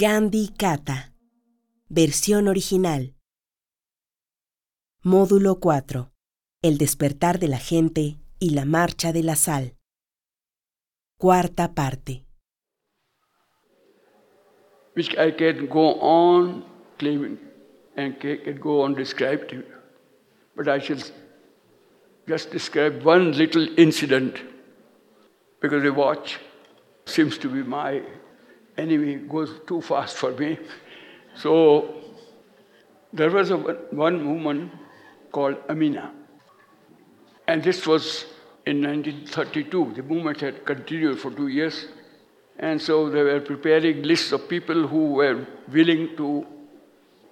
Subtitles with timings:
[0.00, 1.12] Gandhi Kata.
[1.88, 3.16] Versión original.
[5.02, 6.12] Módulo 4.
[6.62, 9.74] El despertar de la gente y la marcha de la sal.
[11.18, 12.24] Cuarta parte.
[14.94, 16.64] which I can go on
[17.00, 17.36] claiming
[17.96, 19.64] and ca- can go on you.
[20.54, 21.02] But I shall
[22.28, 24.36] just describe one little incident
[25.60, 26.38] because the watch
[27.04, 28.00] seems to be my
[28.78, 30.58] enemy, goes too fast for me.
[31.34, 31.94] So
[33.12, 34.70] there was a, one woman
[35.32, 36.12] called Amina.
[37.46, 38.26] And this was
[38.66, 39.94] in 1932.
[39.96, 41.86] The movement had continued for two years.
[42.58, 46.46] And so they were preparing lists of people who were willing to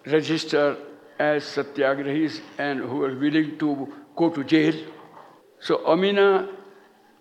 [0.06, 0.76] register
[1.18, 4.74] as satyagrahis and who were willing to go to jail.
[5.58, 6.48] So Amina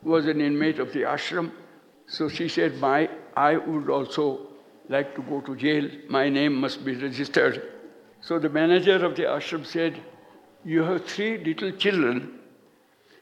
[0.03, 1.51] was an inmate of the ashram.
[2.07, 4.39] So she said, My, I would also
[4.89, 5.89] like to go to jail.
[6.09, 7.61] My name must be registered.
[8.22, 10.02] So the manager of the ashram said,
[10.64, 12.39] You have three little children,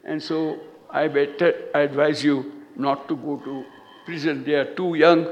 [0.03, 3.66] and so I better advise you not to go to
[4.06, 4.44] prison.
[4.44, 5.25] They are too young.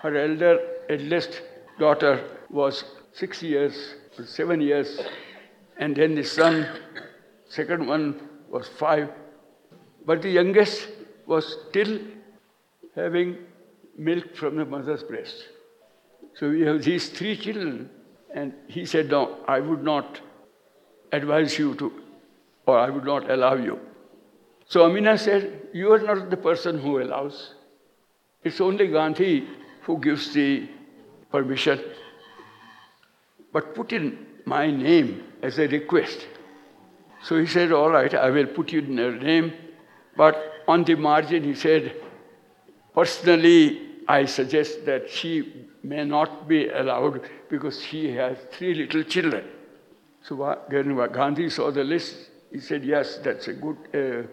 [0.00, 1.42] Her elder, eldest
[1.78, 5.00] daughter was six years, seven years,
[5.78, 6.66] and then the son,
[7.48, 8.20] second one
[8.50, 9.10] was five.
[10.04, 10.88] But the youngest
[11.26, 11.98] was still
[12.94, 13.38] having
[13.96, 15.48] milk from the mother's breast.
[16.34, 17.90] So we have these three children,
[18.34, 20.20] and he said, No, I would not
[21.12, 21.92] advise you to,
[22.66, 23.80] or I would not allow you.
[24.68, 27.54] So Amina said, You are not the person who allows.
[28.44, 29.46] It's only Gandhi
[29.82, 30.68] who gives the
[31.30, 31.80] permission.
[33.52, 36.26] But put in my name as a request.
[37.22, 39.52] So he said, All right, I will put you in your name.
[40.16, 40.36] But
[40.68, 41.94] on the margin, he said,
[42.94, 49.44] Personally, I suggest that she may not be allowed because she has three little children.
[50.22, 50.36] So
[50.68, 52.16] Gandhi saw the list,
[52.52, 54.26] he said, Yes, that's a good uh,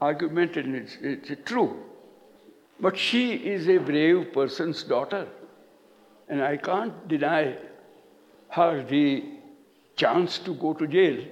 [0.00, 1.76] argument and it's, it's true.
[2.80, 5.26] But she is a brave person's daughter,
[6.28, 7.56] and I can't deny
[8.48, 9.24] her the
[9.96, 11.24] chance to go to jail.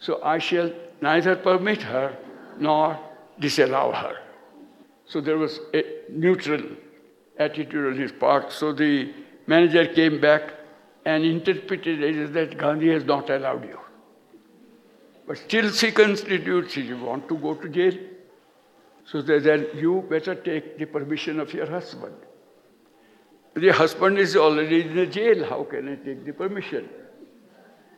[0.00, 2.16] So I shall neither permit her
[2.58, 2.98] nor
[3.38, 4.16] disallow her.
[5.06, 6.62] So there was a neutral
[7.38, 8.52] attitude on his part.
[8.52, 9.12] So the
[9.46, 10.52] manager came back
[11.04, 13.78] and interpreted it as that Gandhi has not allowed you.
[15.26, 17.94] But still she constitutes, you want to go to jail.
[19.06, 22.14] So then you better take the permission of your husband.
[23.54, 25.44] The husband is already in the jail.
[25.44, 26.88] How can I take the permission?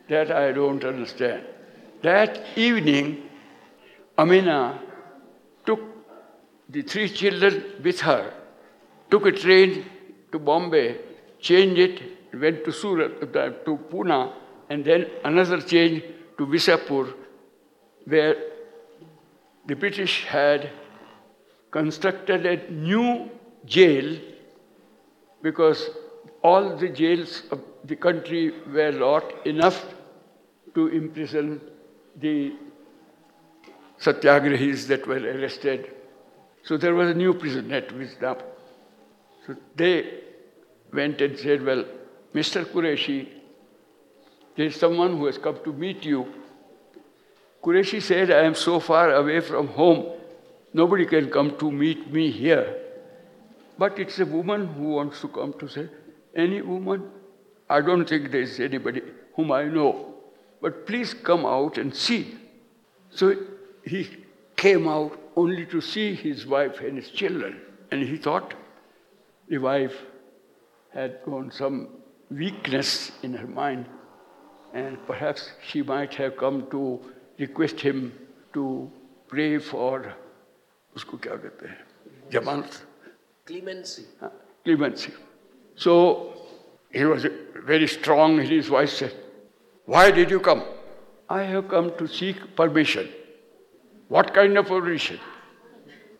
[0.09, 1.43] That I don't understand.
[2.01, 3.23] That evening,
[4.17, 4.79] Amina
[5.65, 5.79] took
[6.69, 8.33] the three children with her,
[9.09, 9.85] took a train
[10.31, 10.97] to Bombay,
[11.39, 12.01] changed it,
[12.33, 14.33] went to Surat, uh, to Pune,
[14.69, 16.03] and then another change
[16.37, 17.13] to Visapur,
[18.05, 18.35] where
[19.65, 20.69] the British had
[21.71, 23.29] constructed a new
[23.65, 24.17] jail
[25.41, 25.89] because
[26.43, 29.85] all the jails of the country were not enough
[30.73, 31.61] to imprison
[32.15, 32.53] the
[33.99, 35.91] satyagrahis that were arrested.
[36.63, 38.37] So there was a new prison at Wisdom.
[39.47, 40.23] So they
[40.93, 41.85] went and said, Well,
[42.35, 42.65] Mr.
[42.65, 43.27] Qureshi,
[44.55, 46.27] there is someone who has come to meet you.
[47.63, 50.05] Qureshi said, I am so far away from home,
[50.73, 52.81] nobody can come to meet me here.
[53.77, 55.87] But it's a woman who wants to come to say,
[56.35, 57.09] Any woman?
[57.69, 59.01] I don't think there is anybody
[59.35, 60.13] whom I know.
[60.61, 62.35] But please come out and see.
[63.11, 63.35] So
[63.85, 64.09] he
[64.55, 67.61] came out only to see his wife and his children.
[67.91, 68.53] And he thought
[69.48, 69.94] the wife
[70.94, 71.88] had gone some
[72.30, 73.86] weakness in her mind,
[74.74, 77.00] and perhaps she might have come to
[77.38, 78.12] request him
[78.52, 78.90] to
[79.28, 80.14] pray for
[80.96, 82.80] उसको क्या कहते हैं जमानत
[83.46, 84.02] Clemency.
[84.22, 84.28] uh,
[84.64, 85.12] clemency.
[85.74, 85.94] So
[86.90, 87.26] he was
[87.66, 89.14] very strong, and his wife said,
[89.86, 90.62] Why did you come?
[91.28, 93.08] I have come to seek permission.
[94.08, 95.18] What kind of permission?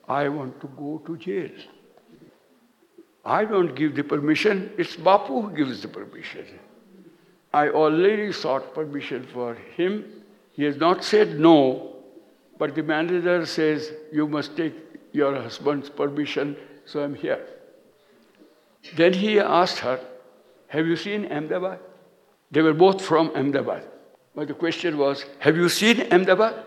[0.09, 1.51] I want to go to jail.
[3.28, 6.46] I don't give the permission, it's Bapu who gives the permission.
[7.54, 10.24] I already sought permission for him.
[10.54, 11.98] He has not said no,
[12.58, 14.74] but the manager says, You must take
[15.12, 17.46] your husband's permission, so I'm here.
[18.96, 20.00] Then he asked her,
[20.68, 21.80] Have you seen Ahmedabad?
[22.52, 23.84] They were both from Ahmedabad.
[24.36, 26.64] But the question was, Have you seen Ahmedabad?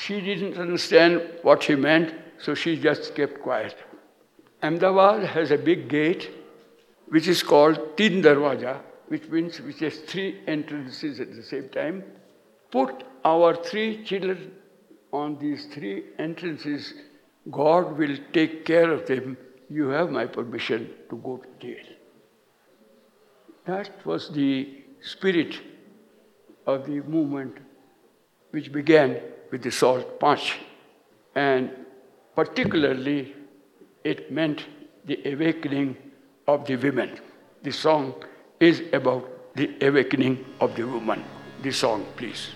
[0.00, 3.76] She didn't understand what he meant, so she just kept quiet.
[4.62, 6.30] Ahmedabad has a big gate,
[7.08, 12.02] which is called Tin Darwaja, which means which has three entrances at the same time.
[12.70, 14.52] Put our three children
[15.12, 16.92] on these three entrances.
[17.50, 19.36] God will take care of them.
[19.70, 21.84] You have my permission to go to jail.
[23.66, 25.60] That was the spirit
[26.66, 27.58] of the movement
[28.50, 29.20] which began
[29.50, 30.58] with the salt punch.
[31.34, 31.70] And
[32.34, 33.34] particularly,
[34.07, 34.65] it meant
[35.05, 35.97] the awakening
[36.47, 37.19] of the women.
[37.63, 38.13] The song
[38.59, 41.23] is about the awakening of the woman.
[41.61, 42.49] The song, please.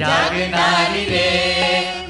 [0.00, 1.28] जागनारी रे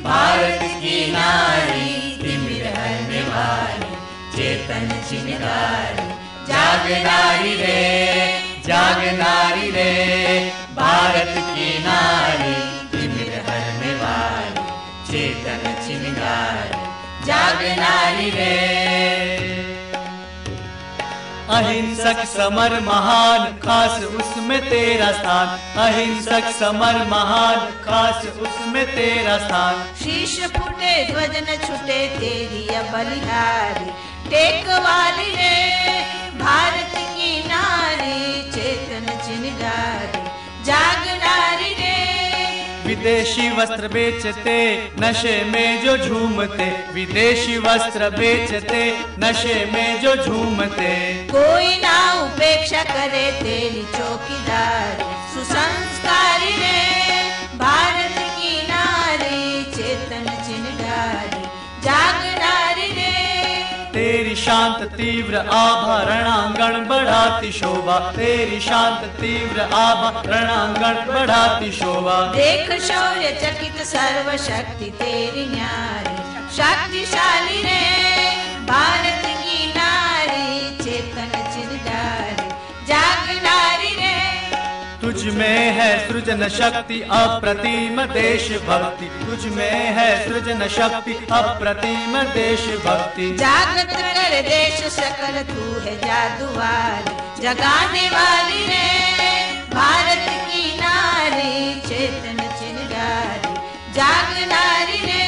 [0.02, 1.88] भारत की नारी
[2.22, 3.90] तिमिर हरने वाली
[4.36, 6.06] चेतन चिनगारी
[6.50, 9.91] जागनारी रे जागनारी रे,
[10.73, 12.55] भारत की नारी
[12.91, 14.63] तिमिर हरने वाली
[15.09, 16.79] चेतन चिनगारी
[17.25, 18.55] जागनारी रे।
[21.49, 25.47] अहिंसक समर महान, खास उसमें तेरा स्थान।
[25.83, 33.91] अहिंसक समर महान, खास उसमें तेरा स्थान। शीश फूटे ध्वज न छूटे तेरी बलिहारी
[34.29, 35.55] टेक वाली रे,
[36.39, 37.03] भारत
[43.05, 44.57] विदेशी वस्त्र बेचते,
[44.99, 53.31] नशे में जो झूमते, विदेशी वस्त्र बेचते, नशे में जो झूमते। कोई ना उपेक्षा करे
[53.31, 55.14] तेरी चौकीदारी।
[64.45, 69.61] शांत तीव्र आभा रणांगण बढ़ाती शोभा। तेरी शांत तीव्र
[70.25, 75.45] रणांगण बढ़ाती शोभा। देख शौर्य चकित सर्व शक्ति तेरी
[77.63, 77.81] रे
[78.67, 79.24] भारत
[85.25, 92.65] तुझ में है सृजन शक्ति अप्रतिम देश भक्ति तुझ में है सृजन शक्ति अप्रतिम देश
[92.85, 98.83] भक्ति जागत कर देश सकल तू है जादू वाली जगाने वाली रे
[99.71, 103.55] भारत की नारी चेतन चिरगारी
[103.95, 105.25] जागनारी रे।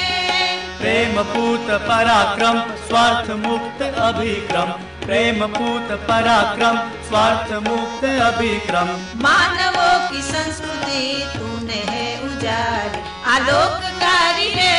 [0.78, 4.72] प्रेम पूत पराक्रम स्वार्थ मुक्त अभिक्रम।
[5.08, 6.78] प्रेम पूत पराक्रम,
[7.08, 8.90] स्वार्थ मुक्त अभिक्रम।
[9.22, 11.04] मानवों की संस्कृति
[11.36, 13.00] तूने है उजारी,
[13.34, 14.74] आलोककारी है।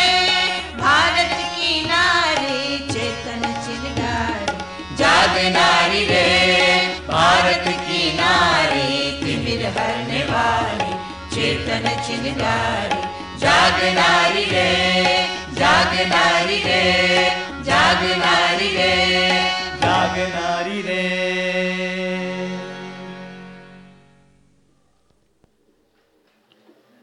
[0.77, 4.59] भारत की नारी चेतन चिनगारी
[4.99, 6.27] जागनारी रे।
[7.09, 10.93] भारत की नारी तिमिर हरने वाली,
[11.35, 13.03] चेतन चिनगारी
[13.41, 14.69] जागनारी रे
[15.55, 16.85] जागनारी रे
[17.65, 18.48] जागनारी रे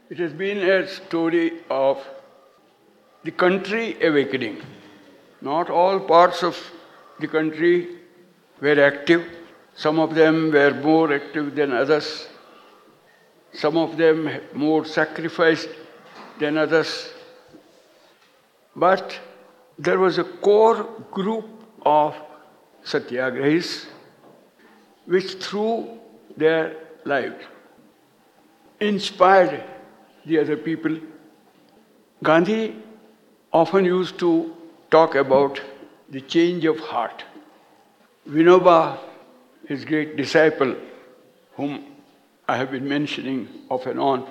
[0.08, 2.02] It has been a story of
[3.24, 4.62] the country awakening.
[5.40, 6.56] Not all parts of
[7.20, 7.88] the country
[8.60, 9.24] were active.
[9.74, 12.28] Some of them were more active than others.
[13.52, 15.68] Some of them more sacrificed
[16.38, 17.10] than others.
[18.74, 19.18] But
[19.78, 21.46] there was a core group
[21.84, 22.14] of
[22.92, 23.86] satyagrahis
[25.06, 25.98] which through
[26.36, 27.44] their lives
[28.80, 29.64] inspired
[30.24, 30.98] the other people.
[32.22, 32.76] Gandhi
[33.52, 34.54] often used to
[34.90, 35.60] talk about
[36.10, 37.24] the change of heart.
[38.28, 38.98] Vinoba,
[39.66, 40.74] his great disciple,
[41.54, 41.84] whom
[42.48, 44.28] I have been mentioning off and on,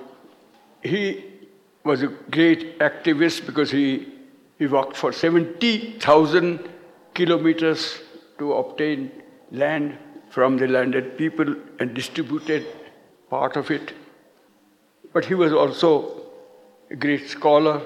[0.83, 1.25] he
[1.83, 4.13] was a great activist because he,
[4.59, 6.69] he walked for 70,000
[7.13, 7.99] kilometers
[8.37, 9.11] to obtain
[9.51, 9.97] land
[10.29, 12.65] from the landed people and distributed
[13.29, 13.93] part of it.
[15.13, 16.23] But he was also
[16.91, 17.81] a great scholar.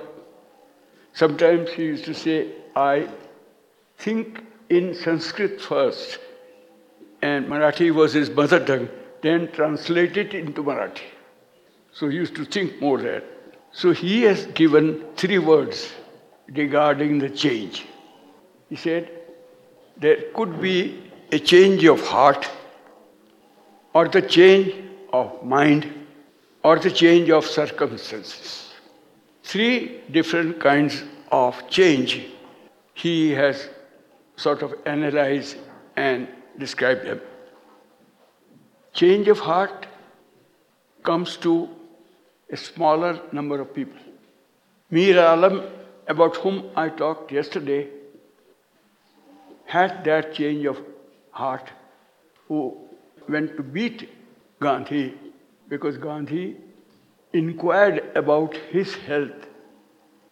[1.13, 3.08] Sometimes he used to say, I
[3.98, 6.20] think in Sanskrit first,
[7.22, 8.89] and Marathi was his mother tongue,
[9.22, 11.01] then translate it into Marathi.
[11.91, 13.24] So he used to think more there.
[13.72, 15.91] So he has given three words
[16.48, 17.86] regarding the change.
[18.70, 19.18] He said,
[20.00, 22.50] there could be a change of heart,
[23.94, 24.74] or the change
[25.12, 25.91] of mind,
[26.63, 28.74] or the change of circumstances.
[29.44, 32.25] Three different kinds of change
[32.94, 33.70] he has
[34.36, 35.58] sort of analyzed
[35.96, 36.27] and
[36.58, 37.22] described them.
[38.94, 39.88] Change of heart
[41.03, 41.70] comes to
[42.51, 44.00] a smaller number of people.
[44.89, 45.63] Mir Alam,
[46.08, 47.88] about whom I talked yesterday,
[49.69, 50.77] had that change of
[51.31, 51.71] heart,
[52.47, 52.59] who
[53.33, 54.09] went to beat
[54.59, 55.13] Gandhi
[55.67, 56.57] because Gandhi
[57.33, 59.45] inquired about his health,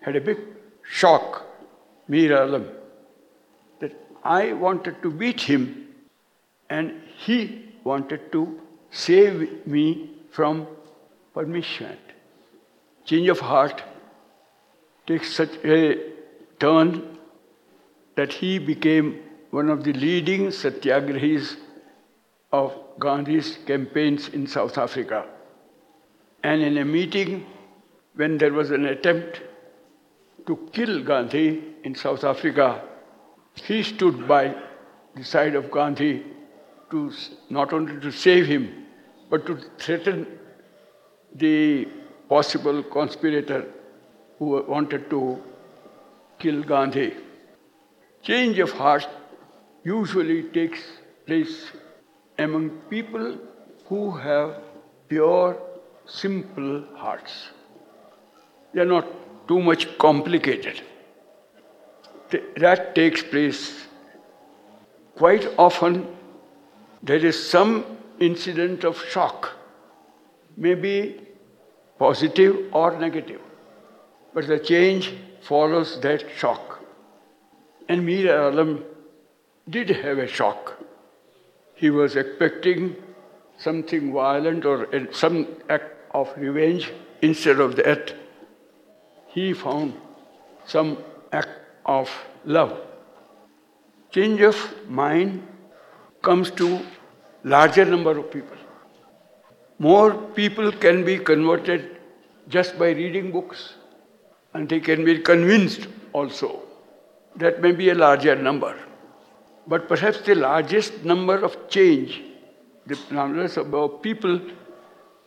[0.01, 0.39] had a big
[0.81, 1.45] shock,
[2.07, 2.65] Mir Alam,
[3.79, 5.67] that I wanted to beat him
[6.69, 10.65] and he wanted to save me from
[11.35, 11.99] punishment.
[13.05, 13.83] Change of heart
[15.05, 15.77] takes such a
[16.59, 17.17] turn
[18.15, 21.55] that he became one of the leading satyagrahis
[22.51, 25.25] of Gandhi's campaigns in South Africa.
[26.43, 27.45] And in a meeting,
[28.15, 29.41] when there was an attempt
[30.45, 32.81] to kill Gandhi in South Africa,
[33.55, 34.55] he stood by
[35.15, 36.25] the side of Gandhi
[36.91, 37.11] to
[37.49, 38.85] not only to save him,
[39.29, 40.25] but to threaten
[41.35, 41.87] the
[42.29, 43.65] possible conspirator
[44.39, 45.41] who wanted to
[46.39, 47.13] kill Gandhi.
[48.21, 49.07] Change of heart
[49.87, 50.81] usually takes
[51.25, 51.71] place
[52.45, 53.37] among people
[53.85, 54.55] who have
[55.07, 55.57] pure,
[56.05, 57.35] simple hearts.
[58.73, 59.07] They are not
[59.47, 60.81] too much complicated.
[62.57, 63.61] That takes place
[65.15, 66.05] quite often.
[67.01, 67.85] There is some
[68.19, 69.51] incident of shock,
[70.57, 71.21] maybe
[71.97, 73.39] positive or negative,
[74.33, 76.79] but the change follows that shock.
[77.87, 78.83] And Mir Alam
[79.69, 80.77] did have a shock.
[81.75, 82.95] He was expecting
[83.57, 86.91] something violent or some act of revenge.
[87.21, 88.13] Instead of that,
[89.27, 89.93] he found
[90.65, 90.97] some
[91.31, 91.49] act
[91.85, 92.09] of
[92.45, 92.79] love.
[94.11, 95.45] Change of mind
[96.21, 96.79] comes to
[97.43, 98.57] larger number of people.
[99.79, 101.97] More people can be converted
[102.47, 103.73] just by reading books,
[104.53, 106.61] and they can be convinced also.
[107.35, 108.75] That may be a larger number.
[109.67, 112.21] But perhaps the largest number of change,
[112.85, 114.39] the numbers of people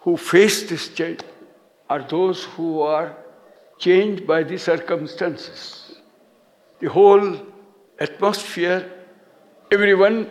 [0.00, 1.20] who face this change,
[1.90, 3.16] are those who are
[3.78, 5.96] changed by the circumstances.
[6.78, 7.36] The whole
[7.98, 8.90] atmosphere,
[9.70, 10.28] everyone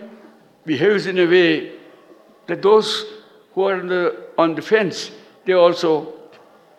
[0.66, 1.74] behaves in a way
[2.48, 3.06] that those
[3.54, 5.12] who are on the, on the fence,
[5.46, 6.14] they also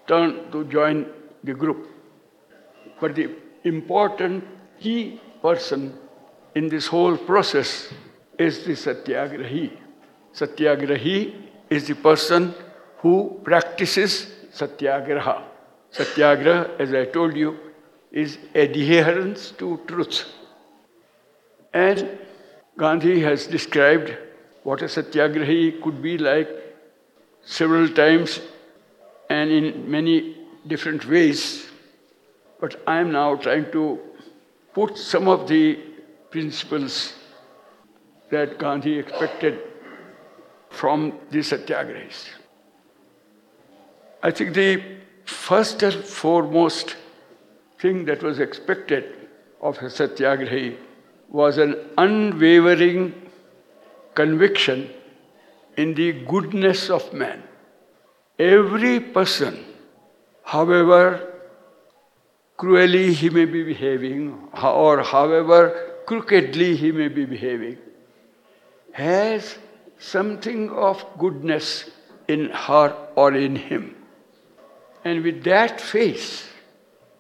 [0.09, 1.07] turn to join
[1.45, 1.87] the group.
[3.01, 3.31] But the
[3.65, 4.45] important
[4.81, 5.97] key person
[6.54, 7.92] in this whole process
[8.38, 9.71] is the satyagrahi.
[10.35, 11.35] Satyagrahi
[11.69, 12.54] is the person
[12.99, 15.45] who practices satyagraha.
[15.90, 17.59] Satyagraha, as I told you,
[18.12, 20.25] is adherence to truth.
[21.73, 22.19] And
[22.76, 24.16] Gandhi has described
[24.62, 26.49] what a satyagrahi could be like
[27.42, 28.40] several times
[29.28, 31.66] and in many different ways.
[32.61, 34.00] But I am now trying to
[34.75, 35.78] put some of the
[36.31, 37.15] principles
[38.31, 39.59] that Gandhi expected
[40.69, 42.29] from the satyagrahis.
[44.23, 44.83] I think the
[45.25, 46.97] first and foremost
[47.79, 49.29] thing that was expected
[49.61, 50.77] of a satyagrahi
[51.29, 53.15] was an unwavering
[54.15, 54.91] conviction
[55.77, 57.43] in the goodness of man.
[58.39, 59.65] Every person,
[60.43, 61.33] however
[62.57, 67.79] cruelly he may be behaving, or however crookedly he may be behaving,
[68.90, 69.57] has
[70.00, 71.88] something of goodness
[72.26, 73.95] in her or in him.
[75.05, 76.49] And with that face,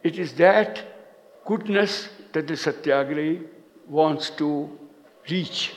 [0.02, 0.82] it is that
[1.46, 3.46] goodness that the Satyagrahi
[3.86, 4.68] wants to
[5.30, 5.72] reach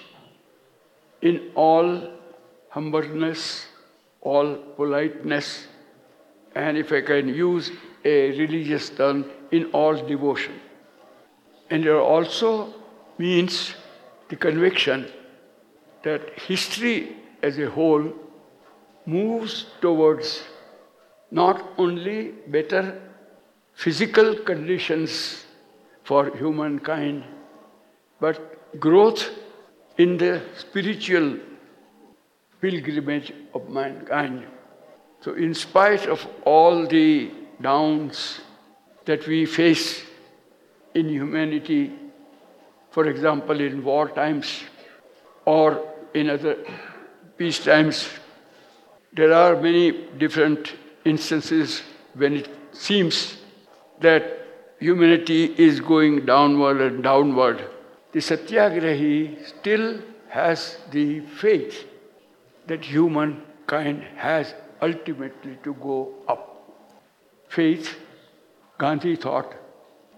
[1.22, 1.90] in all
[2.70, 3.68] humbleness,
[4.22, 5.68] all politeness,
[6.56, 7.72] and if I can use
[8.04, 10.60] a religious term, in all devotion.
[11.70, 12.83] And there are also
[13.18, 13.76] means
[14.30, 15.08] the conviction
[16.04, 18.12] that history as a whole
[19.06, 20.44] moves towards
[21.32, 23.02] not only better
[23.74, 25.46] physical conditions
[26.04, 27.24] for humankind,
[28.20, 29.30] but growth
[29.98, 31.38] in the spiritual
[32.62, 34.46] pilgrimage of mankind.
[35.22, 38.42] So, in spite of all the downs
[39.06, 40.04] that we face
[40.94, 41.92] in humanity,
[42.94, 44.64] for example, in war times
[45.46, 45.84] or
[46.14, 46.58] in other
[47.38, 48.08] peace times,
[49.12, 49.86] there are many
[50.20, 50.74] different
[51.04, 51.82] instances
[52.14, 53.38] when it seems
[54.00, 54.24] that
[54.80, 57.66] humanity is going downward and downward.
[58.12, 61.88] The Satyagrahi still has the faith
[62.68, 65.98] that humankind has ultimately to go
[66.28, 66.50] up.
[67.56, 67.90] faith,
[68.82, 69.52] Gandhi thought,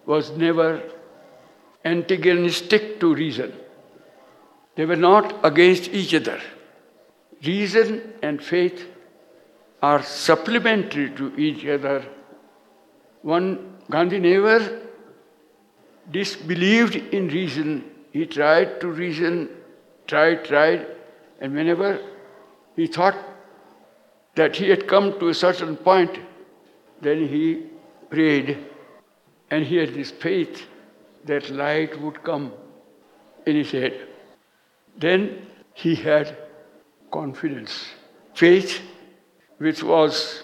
[0.05, 0.69] was never
[1.85, 3.53] antagonistic to reason.
[4.75, 6.41] They were not against each other.
[7.45, 8.85] Reason and faith
[9.81, 12.03] are supplementary to each other.
[13.21, 14.81] One, Gandhi never
[16.11, 17.83] disbelieved in reason.
[18.11, 19.49] He tried to reason,
[20.07, 20.87] tried, tried,
[21.39, 21.99] and whenever
[22.75, 23.15] he thought
[24.35, 26.17] that he had come to a certain point,
[27.01, 27.67] then he
[28.09, 28.57] prayed
[29.51, 30.65] and he had this faith
[31.25, 32.51] that light would come
[33.45, 34.07] in his head.
[34.97, 36.37] Then he had
[37.11, 37.85] confidence,
[38.33, 38.81] faith,
[39.57, 40.43] which was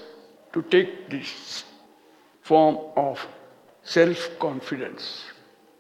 [0.53, 1.63] to take this
[2.41, 3.25] form of
[3.83, 5.23] self confidence.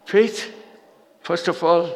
[0.05, 0.53] Faith,
[1.21, 1.93] first of all,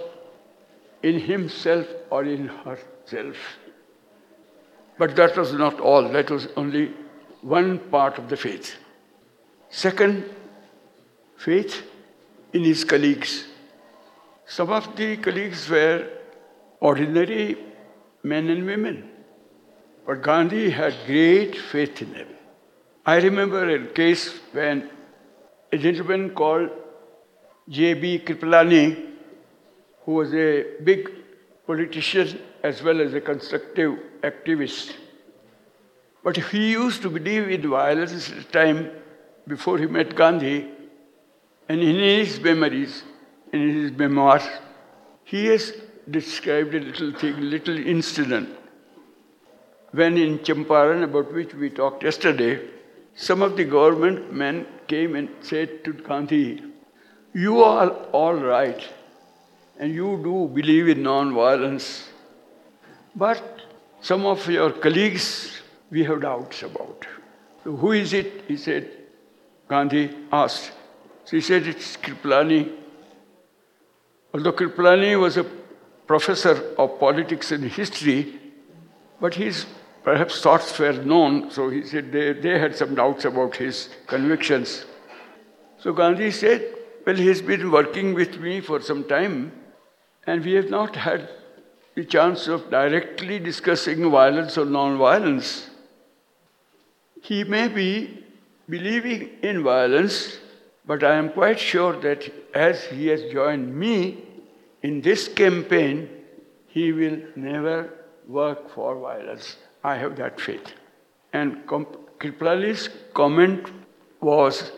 [1.04, 3.38] in himself or in herself.
[4.98, 6.94] But that was not all, that was only
[7.42, 8.76] one part of the faith.
[9.70, 10.24] Second,
[11.38, 11.84] faith
[12.56, 13.32] in his colleagues.
[14.58, 16.08] Some of the colleagues were
[16.80, 17.58] ordinary
[18.24, 18.98] men and women,
[20.08, 22.28] but Gandhi had great faith in them.
[23.06, 24.90] I remember a case when
[25.72, 26.70] a gentleman called
[27.68, 28.20] J.B.
[28.26, 28.86] Kripalani,
[30.04, 30.50] who was a
[30.84, 31.10] big
[31.68, 34.94] politician as well as a constructive activist.
[36.24, 38.92] But he used to believe in violence at the time
[39.48, 40.75] before he met Gandhi,
[41.68, 43.04] and in his memories,
[43.52, 44.44] in his memoirs,
[45.24, 45.74] he has
[46.10, 48.50] described a little thing, little incident.
[49.92, 52.62] When in Champaran, about which we talked yesterday,
[53.16, 56.62] some of the government men came and said to Gandhi,
[57.34, 58.88] You are all right,
[59.80, 62.10] and you do believe in non-violence,
[63.16, 63.42] but
[64.02, 67.08] some of your colleagues we have doubts about.
[67.64, 68.44] So who is it?
[68.48, 68.92] He said,
[69.68, 70.72] Gandhi asked.
[71.30, 72.72] She said, It's Kripalani.
[74.34, 75.46] Although Kripalani was a
[76.08, 78.40] professor of politics and history,
[79.20, 79.66] but his
[80.04, 84.86] perhaps thoughts were known, so he said they, they had some doubts about his convictions.
[85.80, 86.64] So Gandhi said,
[87.06, 89.52] Well, he's been working with me for some time,
[90.28, 91.30] and we have not had
[91.96, 95.70] the chance of directly discussing violence or non violence.
[97.22, 98.24] He may be
[98.70, 100.38] believing in violence,
[100.88, 104.24] but I am quite sure that as he has joined me
[104.84, 106.10] in this campaign,
[106.68, 107.90] he will never
[108.28, 109.58] work for violence.
[109.84, 110.74] I have that faith.
[111.34, 113.72] And Kripalani's comment
[114.22, 114.72] was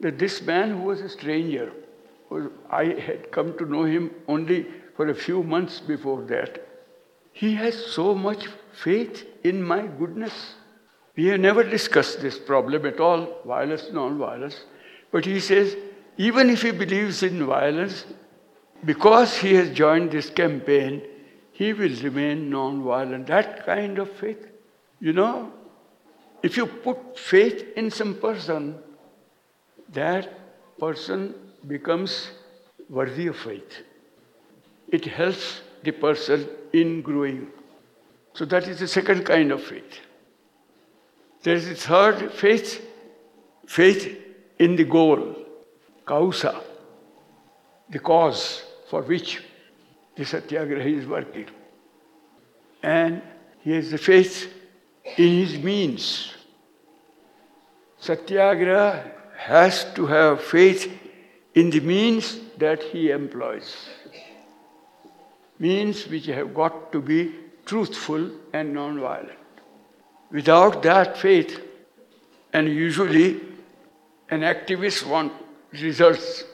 [0.00, 1.72] that this man who was a stranger,
[2.70, 6.66] I had come to know him only for a few months before that,
[7.32, 10.54] he has so much faith in my goodness
[11.20, 14.64] we have never discussed this problem at all violence, non violence.
[15.12, 15.76] But he says,
[16.16, 18.04] even if he believes in violence,
[18.84, 21.02] because he has joined this campaign,
[21.52, 23.26] he will remain non violent.
[23.26, 24.46] That kind of faith.
[25.00, 25.52] You know,
[26.42, 28.78] if you put faith in some person,
[29.92, 31.34] that person
[31.66, 32.30] becomes
[32.88, 33.82] worthy of faith.
[34.88, 37.48] It helps the person in growing.
[38.34, 40.00] So that is the second kind of faith.
[41.42, 42.86] There is a third faith,
[43.66, 44.16] faith
[44.60, 45.34] in the goal,
[46.04, 46.60] causa,
[47.88, 49.42] the cause for which
[50.14, 51.46] the satyagraha is working.
[52.82, 53.22] And
[53.62, 54.52] he has the faith
[55.16, 56.34] in his means.
[57.98, 60.92] Satyagraha has to have faith
[61.54, 63.74] in the means that he employs.
[65.58, 69.38] Means which have got to be truthful and non-violent.
[70.30, 71.60] Without that faith,
[72.52, 73.40] and usually
[74.30, 75.34] an activist wants
[75.72, 76.44] results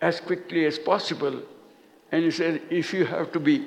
[0.00, 1.42] as quickly as possible,
[2.12, 3.66] and he says, if you have to be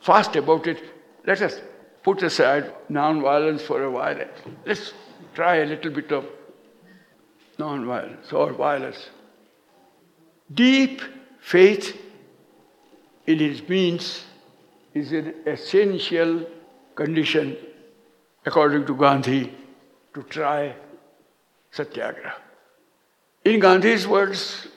[0.00, 0.82] fast about it,
[1.26, 1.60] let us
[2.02, 4.18] put aside non-violence for a while.
[4.66, 4.92] Let's
[5.34, 6.26] try a little bit of
[7.58, 9.08] non-violence or violence.
[10.52, 11.00] Deep
[11.40, 11.96] faith
[13.26, 14.24] in his means
[14.94, 16.44] is an essential
[16.94, 17.56] condition
[18.44, 19.54] according to Gandhi,
[20.14, 20.74] to try
[21.70, 22.51] satyagraha.
[23.44, 24.68] In Gandhi's words,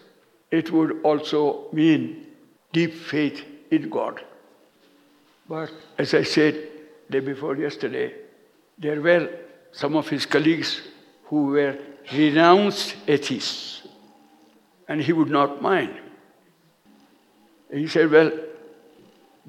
[0.50, 2.28] it would also mean
[2.72, 4.24] deep faith in God.
[5.48, 6.70] But as I said
[7.10, 8.14] day before yesterday,
[8.78, 9.30] there were
[9.72, 10.82] some of his colleagues
[11.26, 11.78] who were
[12.12, 13.88] renounced atheists,
[14.88, 16.00] and he would not mind.
[17.72, 18.32] He said, Well,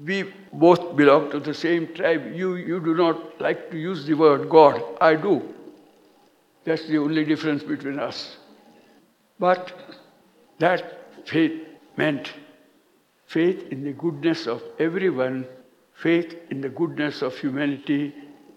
[0.03, 2.33] we both belong to the same tribe.
[2.35, 4.83] You, you do not like to use the word God.
[5.01, 5.53] I do.
[6.63, 8.36] That's the only difference between us.
[9.39, 9.73] But
[10.59, 12.33] that faith meant
[13.25, 15.45] faith in the goodness of everyone,
[15.93, 18.13] faith in the goodness of humanity,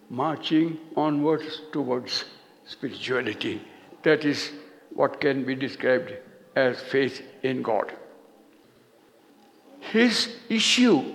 [0.09, 2.25] marching onwards towards
[2.67, 3.61] spirituality.
[4.03, 4.51] That is
[4.95, 6.13] what can be described
[6.57, 7.93] as faith in God.
[9.81, 11.15] His issue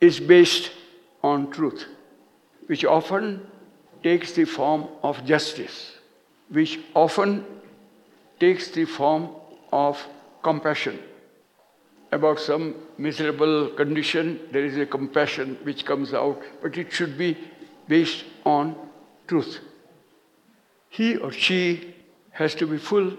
[0.00, 0.70] is based
[1.22, 1.86] on truth,
[2.66, 3.46] which often
[4.02, 5.92] takes the form of justice,
[6.50, 7.44] which often
[8.40, 9.30] takes the form
[9.72, 10.02] of
[10.42, 10.98] compassion.
[12.10, 17.36] About some miserable condition, there is a compassion which comes out, but it should be
[17.86, 18.74] based on
[19.26, 19.60] truth.
[20.88, 21.94] He or she
[22.30, 23.12] has to be full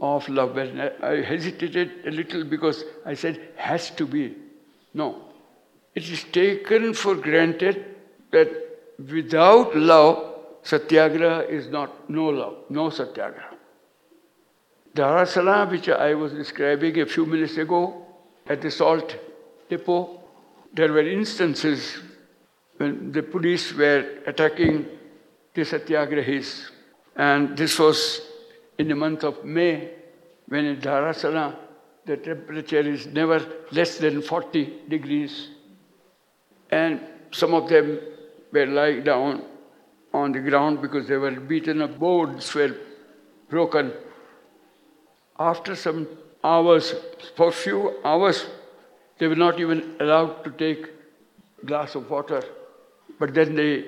[0.00, 0.56] of love.
[0.56, 4.34] And I hesitated a little because I said, has to be.
[4.92, 5.22] No.
[5.94, 7.84] It is taken for granted
[8.32, 8.48] that
[8.98, 13.53] without love, satyagraha is not no love, no satyagraha.
[14.94, 18.06] Dharasana, which I was describing a few minutes ago
[18.46, 19.16] at the salt
[19.68, 20.20] depot,
[20.72, 21.98] there were instances
[22.76, 24.86] when the police were attacking
[25.54, 26.70] the satyagrahis.
[27.16, 28.20] And this was
[28.78, 29.90] in the month of May,
[30.48, 31.56] when in Dharasana
[32.06, 35.48] the temperature is never less than 40 degrees.
[36.70, 37.00] And
[37.32, 37.98] some of them
[38.52, 39.44] were lying down
[40.12, 42.76] on the ground because they were beaten up, boards were
[43.48, 43.92] broken.
[45.38, 46.06] After some
[46.42, 46.94] hours,
[47.36, 48.46] for few hours,
[49.18, 50.90] they were not even allowed to take
[51.64, 52.42] glass of water.
[53.18, 53.84] But then the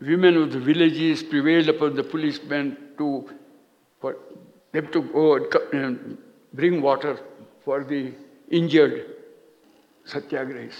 [0.00, 3.28] women of the villages prevailed upon the policemen to
[4.00, 4.16] for
[4.72, 5.34] them to go
[5.72, 6.18] and um,
[6.52, 7.18] bring water
[7.64, 8.12] for the
[8.50, 9.16] injured
[10.06, 10.76] satyagrahis.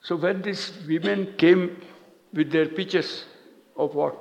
[0.00, 1.80] So when these women came
[2.32, 3.24] with their pitchers
[3.76, 4.18] of water,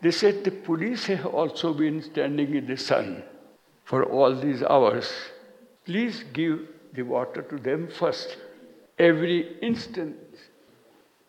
[0.00, 3.22] they said the police have also been standing in the sun
[3.92, 5.08] for all these hours.
[5.84, 6.60] Please give
[6.94, 8.38] the water to them first.
[8.98, 10.16] Every instant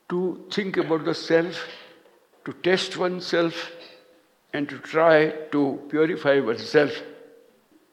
[0.08, 1.60] to think about the self,
[2.45, 3.54] to test oneself,
[4.54, 5.17] and to try
[5.52, 7.02] to purify oneself.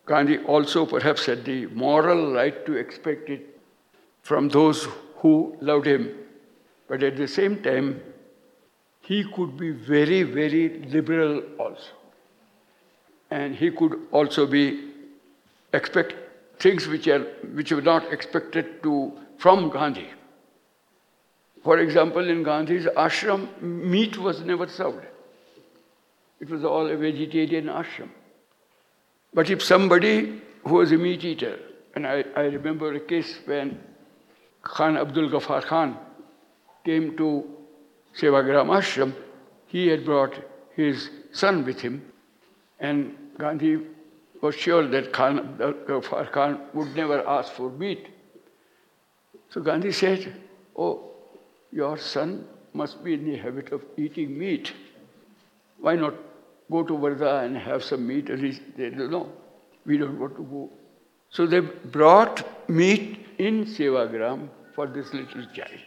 [0.06, 3.44] Gandhi also perhaps had the moral right to expect it
[4.22, 6.11] from those who loved him.
[6.87, 8.00] But at the same time,
[9.00, 11.99] he could be very, very liberal also.
[13.30, 14.90] And he could also be
[15.72, 16.14] expect
[16.58, 17.20] things which are
[17.54, 20.08] which were not expected to from Gandhi.
[21.62, 25.06] For example, in Gandhi's ashram, meat was never served.
[26.40, 28.08] It was all a vegetarian ashram.
[29.34, 31.58] But if somebody who was a meat eater,
[31.94, 33.78] and I, I remember a case when
[34.62, 35.96] Khan Abdul Ghaffar Khan
[36.84, 37.44] came to
[38.16, 39.14] Sevagram ashram,
[39.66, 40.34] he had brought
[40.74, 42.10] his son with him,
[42.80, 43.78] and Gandhi
[44.42, 45.58] was sure that Khan
[46.32, 48.06] Khan would never ask for meat.
[49.50, 50.34] So Gandhi said,
[50.76, 51.10] Oh,
[51.72, 54.72] your son must be in the habit of eating meat.
[55.78, 56.14] Why not
[56.70, 58.30] go to Wardha and have some meat.
[58.30, 59.32] And he said, no,
[59.84, 60.70] we don't want to go.
[61.30, 65.80] So they brought meat in Sevagram for this little child.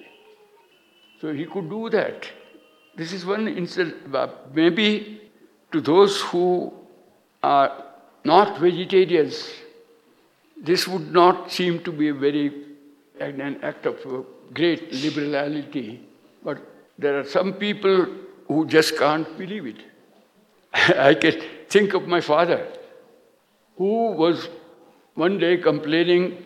[1.22, 2.30] So he could do that.
[2.96, 3.94] This is one instance.
[4.54, 5.22] Maybe
[5.72, 6.74] to those who
[7.44, 7.84] are
[8.24, 9.50] not vegetarians,
[10.58, 12.64] this would not seem to be a very
[13.20, 13.98] an act of
[14.54, 16.02] great liberality.
[16.44, 16.60] But
[16.98, 18.08] there are some people
[18.48, 19.78] who just can't believe it.
[20.98, 22.68] I can think of my father,
[23.78, 24.50] who was
[25.16, 26.46] one day complaining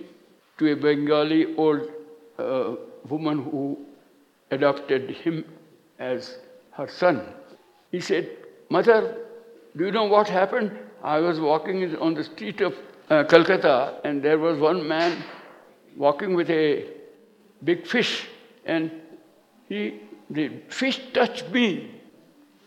[0.58, 1.90] to a Bengali old
[2.38, 2.76] uh,
[3.08, 3.86] woman who
[4.52, 5.46] adopted him
[6.00, 6.38] as
[6.72, 7.22] her son.
[7.92, 8.30] He said,
[8.70, 9.18] Mother,
[9.76, 10.78] do you know what happened?
[11.04, 12.74] I was walking on the street of
[13.10, 15.24] uh, Calcutta, and there was one man
[15.96, 16.86] walking with a
[17.64, 18.28] big fish,
[18.66, 18.92] and
[19.70, 21.92] he, the fish touched me.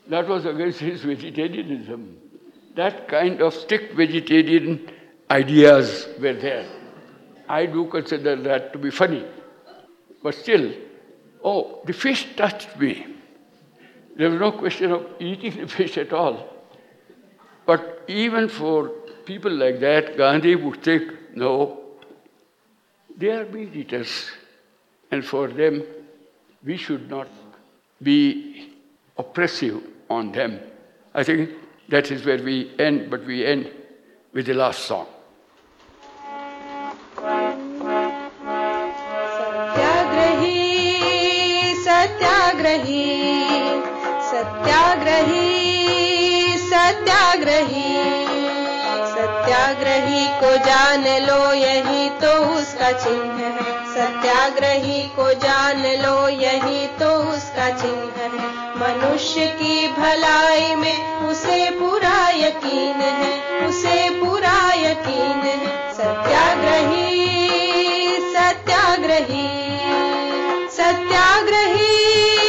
[0.09, 2.17] That was against his vegetarianism.
[2.75, 4.91] That kind of strict vegetarian
[5.31, 6.67] ideas were there.
[7.49, 9.25] I do consider that to be funny.
[10.23, 10.73] But still,
[11.43, 13.07] oh, the fish touched me.
[14.17, 16.60] There was no question of eating the fish at all.
[17.71, 18.89] But even for
[19.27, 21.79] people like that, Gandhi would think, no,
[23.17, 24.29] they are meat eaters.
[25.13, 25.85] And for them,
[26.65, 27.29] we should not
[28.03, 28.73] be
[29.17, 30.59] oppressive on them.
[31.15, 31.51] I think
[31.91, 33.71] that is where we end, but we end
[34.33, 35.07] with the last song.
[47.41, 47.93] सत्याग्रही।
[49.13, 53.53] सत्याग्रही को जान लो, यही तो उसका चिन्ह है।
[53.95, 58.31] सत्याग्रही को जान लो, यही तो उसका चिन्ह है।
[58.77, 67.21] मनुष्य की भलाई में उसे पूरा यकीन है, उसे पूरा यकीन है। सत्याग्रही
[68.37, 69.49] सत्याग्रही
[70.71, 72.40] सत्याग्रही।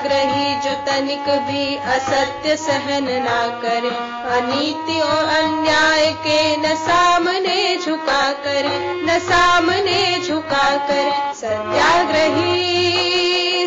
[0.00, 3.90] सत्याग्रही जो तनिक भी असत्य सहन ना करे।
[4.36, 12.58] अनीति और अन्याय के न सामने झुका करे, न सामने झुका करे। सत्याग्रही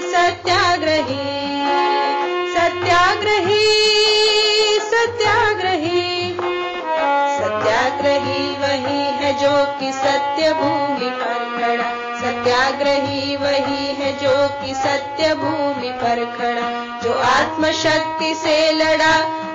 [0.02, 1.30] सत्याग्रही
[2.56, 3.68] सत्याग्रही
[4.90, 6.34] सत्याग्रही।
[7.38, 12.03] सत्याग्रही वही है जो कि सत्य भूमि पर खड़ा।
[12.44, 16.72] सत्याग्रही वही है जो कि सत्य भूमि पर खड़ा,
[17.04, 19.14] जो आत्मशक्ति से लड़ा।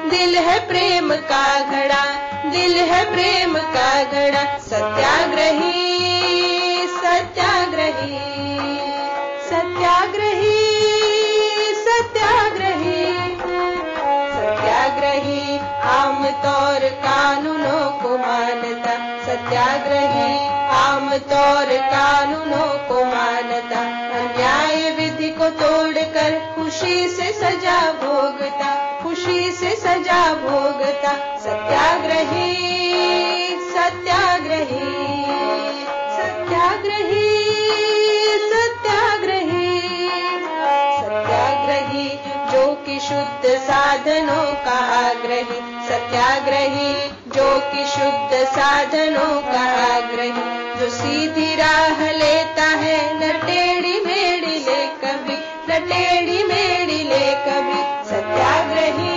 [0.08, 2.04] दिल है प्रेम का घड़ा,
[2.46, 5.86] दिल है प्रेम का घड़ा। सत्याग्रही
[6.94, 8.18] सत्याग्रही
[9.50, 10.56] सत्याग्रही
[11.84, 13.06] सत्याग्रही
[14.32, 15.58] सत्याग्रही
[15.92, 18.96] आमतौर कानूनों को मानता।
[19.26, 20.47] सत्याग्रही
[20.88, 23.80] आमतौर कानूनों को मानता,
[24.18, 28.70] अन्याय विधि को तोड़कर खुशी से सजा भोगता,
[29.02, 32.54] खुशी से सजा भोगता, सत्याग्रही
[33.72, 34.88] सत्याग्रही
[36.16, 37.26] सत्याग्रही
[38.52, 39.80] सत्याग्रही
[41.00, 42.08] सत्याग्रही,
[42.52, 46.94] जो कि शुद्ध साधनों का आग्रही, सत्याग्रही,
[47.36, 54.82] जो कि शुद्ध साधनों का आग्रही। जो सीधी राह लेता है न टेढ़ी मेढ़ी ले
[55.02, 55.36] कभी
[55.68, 57.78] न टेढ़ी मेढ़ी ले कभी
[58.10, 59.16] सत्याग्रही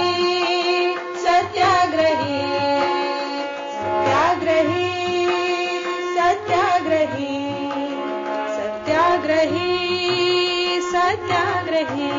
[1.25, 2.39] सत्याग्रही
[3.75, 4.87] सत्याग्रही
[6.15, 7.35] सत्याग्रही
[8.55, 9.69] सत्याग्रही
[10.93, 12.09] सत्याग्रही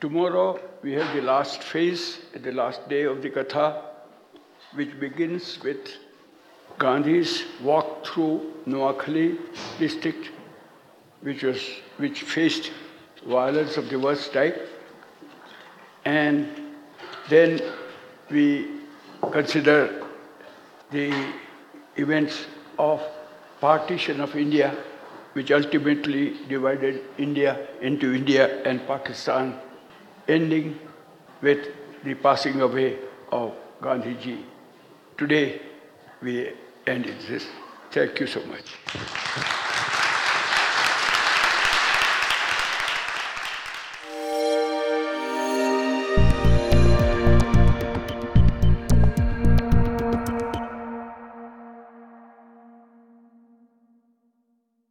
[0.00, 3.66] Tomorrow we have the last phase, the last day of the Katha,
[4.74, 5.96] which begins with
[6.78, 9.38] Gandhi's walk through Noakhali
[9.78, 10.30] district,
[11.22, 11.62] which, was,
[11.96, 12.70] which faced
[13.26, 14.68] violence of the worst type.
[16.04, 16.48] And
[17.28, 17.60] then
[18.30, 18.68] we
[19.32, 20.06] consider
[20.90, 21.32] the
[21.96, 22.46] events
[22.78, 23.02] of
[23.60, 24.76] partition of India,
[25.32, 29.58] which ultimately divided India into India and Pakistan,
[30.28, 30.78] ending
[31.42, 31.66] with
[32.04, 32.98] the passing away
[33.32, 33.52] of
[33.82, 34.44] Gandhiji.
[35.16, 35.60] Today
[36.22, 36.52] we
[36.86, 37.46] end this.
[37.90, 39.64] Thank you so much.